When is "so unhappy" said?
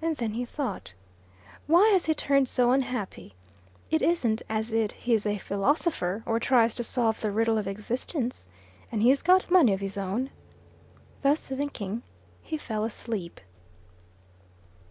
2.48-3.34